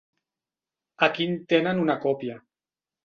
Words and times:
Aquí 1.07 1.27
en 1.33 1.35
tenen 1.53 1.83
una 1.85 2.01
còpia. 2.07 2.39